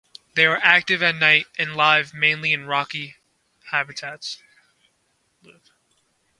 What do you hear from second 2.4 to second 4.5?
in rocky habitats.